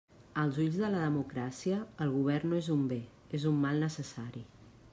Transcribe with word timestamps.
Als 0.43 0.55
ulls 0.61 0.77
de 0.83 0.87
la 0.93 1.01
democràcia, 1.03 1.77
el 2.05 2.15
govern 2.15 2.51
no 2.53 2.61
és 2.63 2.71
un 2.77 2.81
bé, 2.93 2.99
és 3.39 3.47
un 3.51 3.61
mal 3.67 3.85
necessari. 3.87 4.43